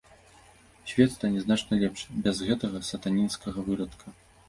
[0.85, 4.21] Свет стане значна лепш без гэтага сатанінскага вырадка.